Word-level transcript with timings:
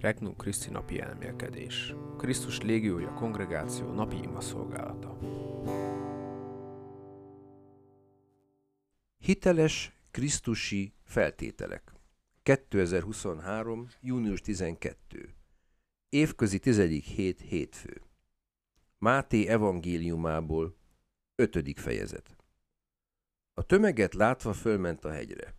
Regnum 0.00 0.36
Christi 0.36 0.70
napi 0.70 1.00
elmélkedés. 1.00 1.94
Krisztus 2.18 2.60
légiója 2.60 3.12
kongregáció 3.12 3.92
napi 3.92 4.16
ima 4.16 4.40
szolgálata. 4.40 5.18
Hiteles 9.18 9.92
Krisztusi 10.10 10.94
feltételek 11.04 11.92
2023. 12.42 13.88
június 14.00 14.40
12. 14.40 15.34
Évközi 16.08 16.58
tizedik 16.58 17.04
hét 17.04 17.40
hétfő. 17.40 18.02
Máté 18.98 19.46
evangéliumából 19.46 20.76
5. 21.34 21.80
fejezet. 21.80 22.36
A 23.54 23.62
tömeget 23.62 24.14
látva 24.14 24.52
fölment 24.52 25.04
a 25.04 25.10
hegyre. 25.10 25.54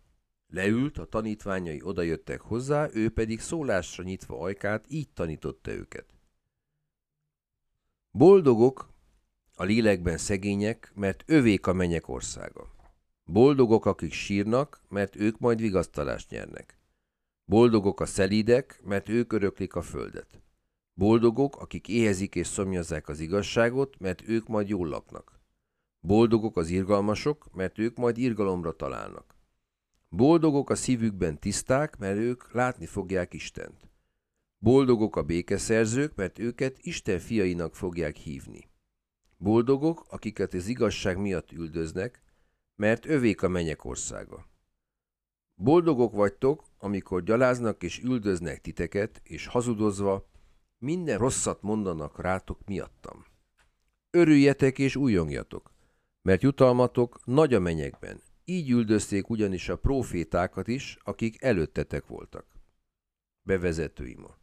Leült, 0.52 0.98
a 0.98 1.04
tanítványai 1.04 1.80
odajöttek 1.82 2.40
hozzá, 2.40 2.88
ő 2.92 3.10
pedig 3.10 3.40
szólásra 3.40 4.04
nyitva 4.04 4.40
ajkát, 4.40 4.84
így 4.88 5.08
tanította 5.08 5.70
őket. 5.70 6.06
Boldogok 8.10 8.92
a 9.54 9.64
lélekben 9.64 10.18
szegények, 10.18 10.92
mert 10.94 11.24
övék 11.26 11.66
a 11.66 11.72
menyek 11.72 12.08
országa. 12.08 12.74
Boldogok, 13.24 13.86
akik 13.86 14.12
sírnak, 14.12 14.82
mert 14.88 15.16
ők 15.16 15.38
majd 15.38 15.60
vigasztalást 15.60 16.30
nyernek. 16.30 16.78
Boldogok 17.44 18.00
a 18.00 18.06
szelídek, 18.06 18.80
mert 18.84 19.08
ők 19.08 19.32
öröklik 19.32 19.74
a 19.74 19.82
földet. 19.82 20.42
Boldogok, 20.94 21.56
akik 21.56 21.88
éhezik 21.88 22.34
és 22.34 22.46
szomjazzák 22.46 23.08
az 23.08 23.20
igazságot, 23.20 23.98
mert 23.98 24.28
ők 24.28 24.46
majd 24.46 24.68
jól 24.68 24.88
laknak. 24.88 25.40
Boldogok 26.00 26.56
az 26.56 26.68
irgalmasok, 26.68 27.54
mert 27.54 27.78
ők 27.78 27.96
majd 27.96 28.18
irgalomra 28.18 28.72
találnak. 28.72 29.37
Boldogok 30.08 30.70
a 30.70 30.74
szívükben 30.74 31.38
tiszták, 31.38 31.98
mert 31.98 32.18
ők 32.18 32.52
látni 32.52 32.86
fogják 32.86 33.34
Istent. 33.34 33.90
Boldogok 34.58 35.16
a 35.16 35.22
békeszerzők, 35.22 36.14
mert 36.14 36.38
őket 36.38 36.78
Isten 36.80 37.18
fiainak 37.18 37.74
fogják 37.74 38.16
hívni. 38.16 38.70
Boldogok, 39.36 40.06
akiket 40.08 40.54
az 40.54 40.66
igazság 40.66 41.18
miatt 41.18 41.52
üldöznek, 41.52 42.22
mert 42.76 43.06
övék 43.06 43.42
a 43.42 43.48
menyek 43.48 43.84
országa. 43.84 44.46
Boldogok 45.54 46.12
vagytok, 46.12 46.64
amikor 46.78 47.22
gyaláznak 47.22 47.82
és 47.82 47.98
üldöznek 47.98 48.60
titeket, 48.60 49.20
és 49.24 49.46
hazudozva 49.46 50.28
minden 50.78 51.18
rosszat 51.18 51.62
mondanak 51.62 52.20
rátok 52.20 52.60
miattam. 52.66 53.24
Örüljetek 54.10 54.78
és 54.78 54.96
újongjatok, 54.96 55.72
mert 56.22 56.42
jutalmatok 56.42 57.20
nagy 57.24 57.54
a 57.54 57.60
menyekben, 57.60 58.22
így 58.48 58.70
üldözték 58.70 59.28
ugyanis 59.30 59.68
a 59.68 59.76
profétákat 59.76 60.68
is, 60.68 60.98
akik 61.02 61.42
előttetek 61.42 62.06
voltak. 62.06 62.46
Bevezető 63.42 64.06
ima. 64.06 64.38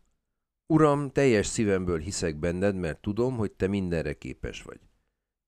Uram, 0.68 1.12
teljes 1.12 1.48
szívemből 1.48 2.00
hiszek 2.00 2.36
benned, 2.36 2.76
mert 2.76 3.02
tudom, 3.02 3.38
hogy 3.38 3.52
te 3.52 3.68
mindenre 3.68 4.14
képes 4.14 4.62
vagy. 4.62 4.80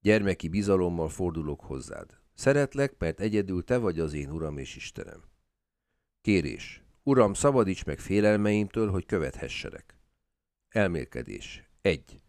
Gyermeki 0.01 0.47
bizalommal 0.47 1.09
fordulok 1.09 1.61
hozzád. 1.61 2.19
Szeretlek, 2.33 2.95
mert 2.97 3.19
egyedül 3.19 3.63
te 3.63 3.77
vagy 3.77 3.99
az 3.99 4.13
én 4.13 4.31
Uram 4.31 4.57
és 4.57 4.75
Istenem. 4.75 5.23
Kérés. 6.21 6.83
Uram, 7.03 7.33
szabadíts 7.33 7.85
meg 7.85 7.99
félelmeimtől, 7.99 8.89
hogy 8.89 9.05
követhesselek. 9.05 9.97
Elmélkedés. 10.69 11.69
1. 11.81 12.21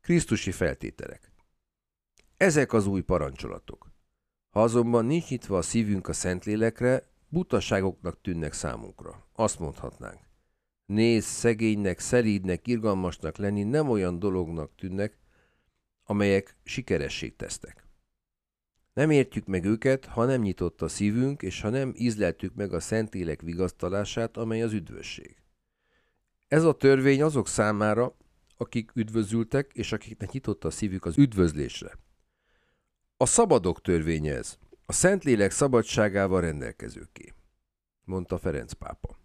Krisztusi 0.00 0.50
feltételek. 0.50 1.32
Ezek 2.36 2.72
az 2.72 2.86
új 2.86 3.00
parancsolatok. 3.00 3.87
Ha 4.50 4.62
azonban 4.62 5.04
nincs 5.04 5.28
nyitva 5.28 5.56
a 5.56 5.62
szívünk 5.62 6.08
a 6.08 6.12
Szentlélekre, 6.12 7.08
butaságoknak 7.28 8.20
tűnnek 8.20 8.52
számunkra. 8.52 9.26
Azt 9.32 9.58
mondhatnánk. 9.58 10.20
Néz, 10.86 11.24
szegénynek, 11.24 11.98
szerídnek, 11.98 12.66
irgalmasnak 12.66 13.36
lenni 13.36 13.62
nem 13.62 13.90
olyan 13.90 14.18
dolognak 14.18 14.74
tűnnek, 14.76 15.18
amelyek 16.04 16.56
sikeresség 16.64 17.36
tesznek. 17.36 17.86
Nem 18.92 19.10
értjük 19.10 19.46
meg 19.46 19.64
őket, 19.64 20.04
ha 20.04 20.24
nem 20.24 20.40
nyitott 20.40 20.82
a 20.82 20.88
szívünk, 20.88 21.42
és 21.42 21.60
ha 21.60 21.68
nem 21.68 21.92
ízleltük 21.96 22.54
meg 22.54 22.72
a 22.72 22.80
Szentlélek 22.80 23.42
vigasztalását, 23.42 24.36
amely 24.36 24.62
az 24.62 24.72
üdvösség. 24.72 25.36
Ez 26.48 26.64
a 26.64 26.76
törvény 26.76 27.22
azok 27.22 27.48
számára, 27.48 28.16
akik 28.56 28.90
üdvözültek, 28.94 29.70
és 29.72 29.92
akiknek 29.92 30.32
nyitott 30.32 30.64
a 30.64 30.70
szívük 30.70 31.04
az 31.04 31.18
üdvözlésre. 31.18 31.98
A 33.20 33.26
szabadok 33.26 33.80
törvénye 33.80 34.34
ez, 34.34 34.58
a 34.86 34.92
Szentlélek 34.92 35.50
szabadságával 35.50 36.40
rendelkezőké, 36.40 37.32
mondta 38.04 38.38
Ferenc 38.38 38.72
pápa. 38.72 39.18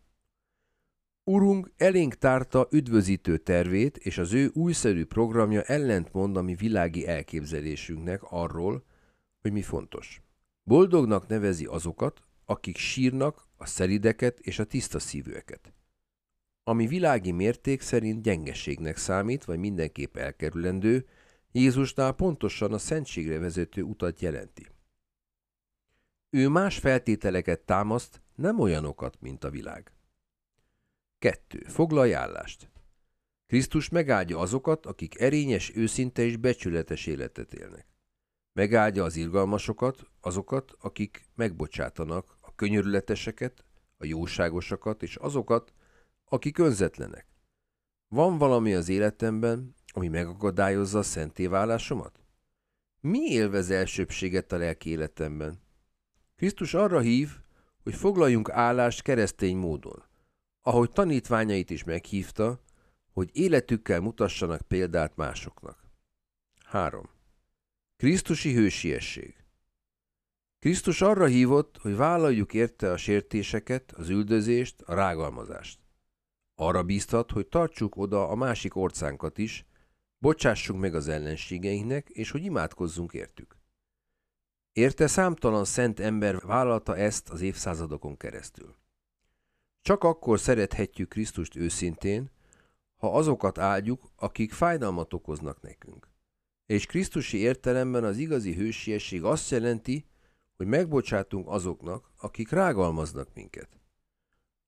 Urunk 1.24 1.72
elénk 1.78 2.16
tárta 2.16 2.68
üdvözítő 2.72 3.38
tervét, 3.38 3.98
és 3.98 4.18
az 4.18 4.34
ő 4.34 4.52
újszerű 4.54 5.06
programja 5.06 5.62
ellentmond 5.62 6.38
a 6.38 6.42
mi 6.42 6.56
világi 6.56 7.08
elképzelésünknek 7.08 8.24
arról, 8.24 8.84
hogy 9.42 9.52
mi 9.52 9.62
fontos. 9.62 10.22
Boldognak 10.64 11.28
nevezi 11.28 11.66
azokat, 11.66 12.22
akik 12.46 12.78
sírnak, 12.78 13.48
a 13.58 13.66
szerideket 13.66 14.40
és 14.40 14.60
a 14.60 14.64
tiszta 14.64 15.00
szívűeket. 15.00 15.74
Ami 16.64 16.88
világi 16.88 17.32
mérték 17.32 17.82
szerint 17.82 18.22
gyengeségnek 18.22 18.98
számít, 18.98 19.46
vagy 19.46 19.60
mindenképp 19.60 20.18
elkerülendő, 20.18 21.06
Jézusnál 21.56 22.14
pontosan 22.14 22.74
a 22.74 22.78
szentségre 22.78 23.40
vezető 23.40 23.82
utat 23.82 24.20
jelenti. 24.22 24.68
Ő 26.30 26.48
más 26.48 26.80
feltételeket 26.80 27.60
támaszt, 27.60 28.22
nem 28.36 28.60
olyanokat, 28.60 29.22
mint 29.22 29.44
a 29.44 29.50
világ. 29.50 29.92
2. 31.20 31.60
Foglalj 31.68 32.14
állást. 32.14 32.70
Krisztus 33.48 33.90
megáldja 33.90 34.40
azokat, 34.40 34.86
akik 34.86 35.20
erényes, 35.20 35.76
őszinte 35.76 36.22
és 36.22 36.38
becsületes 36.38 37.06
életet 37.06 37.54
élnek. 37.54 37.88
Megáldja 38.54 39.04
az 39.04 39.16
irgalmasokat, 39.16 40.04
azokat, 40.22 40.72
akik 40.80 41.30
megbocsátanak, 41.36 42.38
a 42.42 42.56
könyörületeseket, 42.56 43.66
a 43.98 44.06
jóságosakat 44.06 45.04
és 45.04 45.16
azokat, 45.16 45.74
akik 46.26 46.58
önzetlenek. 46.58 47.28
Van 48.08 48.38
valami 48.38 48.74
az 48.74 48.90
életemben, 48.90 49.76
ami 49.94 50.08
megakadályozza 50.08 51.00
a 51.00 51.04
szentéválásomat? 51.04 52.20
Mi 53.00 53.20
élvez 53.20 53.70
elsőbséget 53.70 54.52
a 54.52 54.58
lelki 54.58 54.90
életemben? 54.90 55.62
Krisztus 56.36 56.74
arra 56.74 57.00
hív, 57.00 57.30
hogy 57.84 57.94
foglaljunk 57.94 58.50
állást 58.50 59.02
keresztény 59.02 59.58
módon, 59.58 60.04
ahogy 60.62 60.92
tanítványait 60.92 61.70
is 61.70 61.84
meghívta, 61.84 62.62
hogy 63.12 63.30
életükkel 63.34 64.00
mutassanak 64.00 64.62
példát 64.62 65.16
másoknak. 65.16 65.78
3. 66.66 67.10
Krisztusi 67.98 68.54
hősiesség 68.54 69.44
Krisztus 70.60 71.02
arra 71.02 71.26
hívott, 71.26 71.78
hogy 71.78 71.96
vállaljuk 71.96 72.54
érte 72.54 72.92
a 72.92 72.98
sértéseket, 72.98 73.92
az 73.92 74.10
üldözést, 74.10 74.82
a 74.82 74.94
rágalmazást. 74.94 75.80
Arra 76.56 76.84
bíztat, 76.84 77.32
hogy 77.32 77.48
tartsuk 77.48 77.96
oda 77.96 78.30
a 78.30 78.36
másik 78.36 78.76
orcánkat 78.76 79.38
is, 79.38 79.66
bocsássunk 80.24 80.80
meg 80.80 80.96
az 80.96 81.08
ellenségeinknek, 81.08 82.10
és 82.10 82.32
hogy 82.32 82.44
imádkozzunk 82.44 83.14
értük. 83.14 83.58
Érte 84.72 85.08
számtalan 85.08 85.66
szent 85.66 86.00
ember 86.00 86.46
vállalta 86.46 86.98
ezt 86.98 87.30
az 87.30 87.42
évszázadokon 87.42 88.18
keresztül. 88.18 88.76
Csak 89.82 90.04
akkor 90.04 90.40
szerethetjük 90.40 91.10
Krisztust 91.10 91.56
őszintén, 91.56 92.32
ha 92.96 93.16
azokat 93.16 93.58
áldjuk, 93.58 94.12
akik 94.16 94.54
fájdalmat 94.54 95.14
okoznak 95.14 95.62
nekünk. 95.62 96.10
És 96.66 96.86
Krisztusi 96.86 97.38
értelemben 97.38 98.04
az 98.04 98.18
igazi 98.18 98.54
hősiesség 98.54 99.24
azt 99.24 99.50
jelenti, 99.50 100.06
hogy 100.58 100.68
megbocsátunk 100.68 101.48
azoknak, 101.48 102.12
akik 102.18 102.50
rágalmaznak 102.50 103.28
minket. 103.34 103.80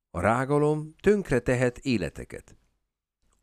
A 0.09 0.19
rágalom 0.19 0.95
tönkre 1.01 1.39
tehet 1.39 1.77
életeket. 1.77 2.57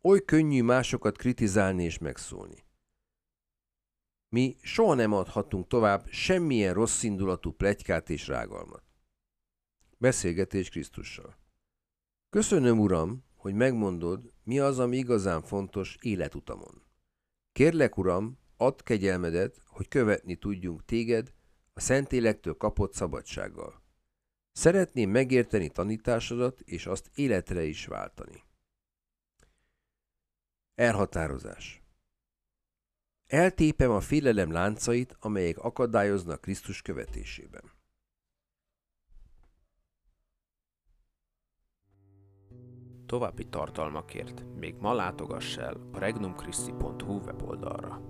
Oly 0.07 0.25
könnyű 0.25 0.61
másokat 0.61 1.17
kritizálni 1.17 1.83
és 1.83 1.97
megszólni. 1.97 2.65
Mi 4.29 4.55
soha 4.61 4.93
nem 4.93 5.13
adhatunk 5.13 5.67
tovább 5.67 6.07
semmilyen 6.07 6.73
rossz 6.73 7.03
indulatú 7.03 7.51
plegykát 7.51 8.09
és 8.09 8.27
rágalmat. 8.27 8.83
Beszélgetés 9.97 10.69
Krisztussal. 10.69 11.37
Köszönöm, 12.29 12.79
Uram, 12.79 13.23
hogy 13.35 13.53
megmondod, 13.53 14.33
mi 14.43 14.59
az, 14.59 14.79
ami 14.79 14.97
igazán 14.97 15.41
fontos 15.41 15.97
életutamon. 16.01 16.81
Kérlek, 17.51 17.97
Uram, 17.97 18.37
add 18.57 18.83
kegyelmedet, 18.83 19.61
hogy 19.65 19.87
követni 19.87 20.35
tudjunk 20.35 20.85
téged 20.85 21.33
a 21.73 21.79
Szentélektől 21.79 22.57
kapott 22.57 22.93
szabadsággal. 22.93 23.81
Szeretném 24.51 25.09
megérteni 25.09 25.69
tanításodat, 25.69 26.59
és 26.59 26.85
azt 26.85 27.11
életre 27.13 27.63
is 27.63 27.85
váltani. 27.85 28.43
Elhatározás 30.75 31.83
Eltépem 33.27 33.91
a 33.91 33.99
félelem 33.99 34.51
láncait, 34.51 35.15
amelyek 35.19 35.57
akadályoznak 35.57 36.41
Krisztus 36.41 36.81
követésében. 36.81 37.71
További 43.05 43.49
tartalmakért 43.49 44.43
még 44.55 44.75
ma 44.75 44.93
látogass 44.93 45.57
el 45.57 45.89
a 45.91 45.99
regnumchristi.hu 45.99 47.19
weboldalra. 47.19 48.01